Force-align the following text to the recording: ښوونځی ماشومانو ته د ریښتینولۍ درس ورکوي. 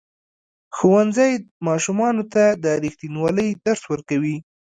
ښوونځی 0.75 1.31
ماشومانو 1.67 2.23
ته 2.33 2.43
د 2.63 2.65
ریښتینولۍ 2.83 3.49
درس 3.65 3.81
ورکوي. 3.91 4.37